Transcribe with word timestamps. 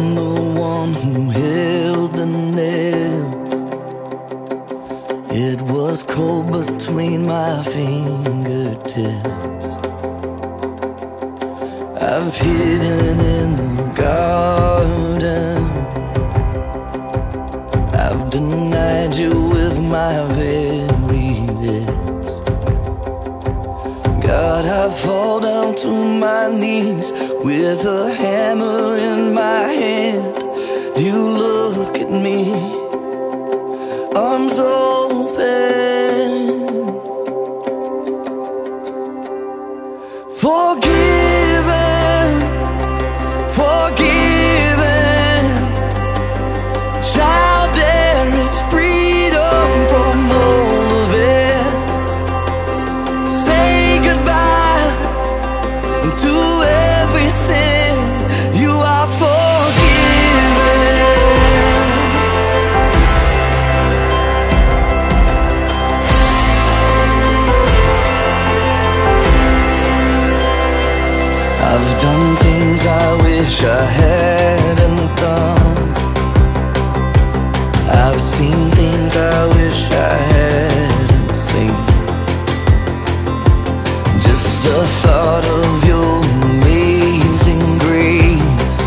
I'm 0.00 0.14
the 0.14 0.40
one 0.58 0.94
who 0.94 1.28
held 1.28 2.12
the 2.16 2.24
nail. 2.24 3.26
It 5.30 5.60
was 5.60 6.02
cold 6.02 6.46
between 6.52 7.26
my 7.26 7.62
fingertips. 7.62 8.96
I've 12.00 12.34
hidden 12.34 13.20
in 13.36 13.56
the 13.60 13.92
garden. 13.94 15.64
I've 17.92 18.30
denied 18.30 19.14
you 19.18 19.34
with 19.50 19.78
my 19.82 20.24
very 20.32 21.40
lips. 21.66 22.40
God, 24.24 24.64
I 24.64 24.88
fall 24.88 25.40
down 25.40 25.74
to 25.74 25.88
my 26.24 26.48
knees 26.48 27.12
with 27.44 27.84
a 27.86 28.14
hammer 28.14 28.96
in 28.96 29.34
my 29.34 29.72
hand. 29.72 30.36
You 30.98 31.14
look 31.14 31.96
at 31.98 32.10
me, 32.10 32.52
arms 34.14 34.58
open. 34.58 34.99
I've 72.30 72.38
things 72.38 72.86
I 72.86 73.16
wish 73.24 73.62
I 73.64 73.84
hadn't 74.00 75.16
done. 75.16 75.88
I've 77.90 78.22
seen 78.22 78.70
things 78.70 79.16
I 79.16 79.46
wish 79.56 79.90
I 79.90 80.14
hadn't 80.34 81.34
seen. 81.34 81.74
Just 84.22 84.62
the 84.62 84.80
thought 85.02 85.44
of 85.60 85.84
your 85.90 86.24
amazing 86.44 87.78
grace. 87.84 88.82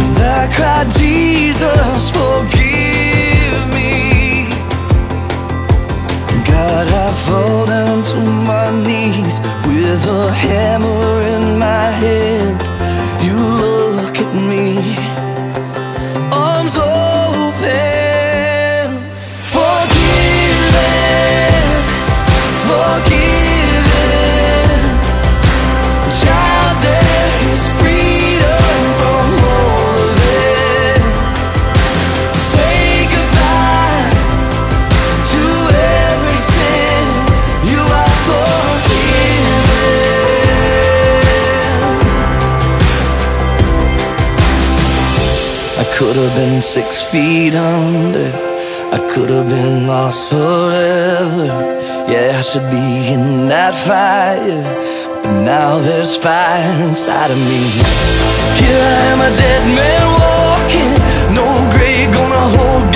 And 0.00 0.16
I 0.38 0.48
cried, 0.54 0.88
Jesus, 0.92 2.10
forgive 2.10 3.62
me. 3.74 4.46
God, 6.52 6.86
I 7.06 7.12
fall 7.26 7.66
down 7.66 8.04
to 8.12 8.20
my 8.50 8.70
knees 8.86 9.40
with 9.66 10.06
a 10.06 10.30
hammer 10.32 11.09
could 46.00 46.16
have 46.16 46.34
been 46.34 46.62
six 46.62 47.02
feet 47.02 47.54
under. 47.54 48.32
I 48.90 48.98
could 49.12 49.28
have 49.28 49.50
been 49.50 49.86
lost 49.86 50.30
forever. 50.30 51.44
Yeah, 52.08 52.38
I 52.38 52.40
should 52.40 52.70
be 52.70 53.12
in 53.12 53.48
that 53.48 53.74
fire. 53.74 54.64
But 55.22 55.42
now 55.42 55.78
there's 55.78 56.16
fire 56.16 56.72
inside 56.88 57.30
of 57.30 57.36
me. 57.36 57.64
Here 58.60 58.82
I 58.96 59.00
am, 59.12 59.20
a 59.28 59.30
dead 59.44 59.64
man 59.76 60.06
walking. 60.24 60.92
No 61.36 61.46
grave 61.76 62.10
gonna 62.14 62.44
hold 62.56 62.89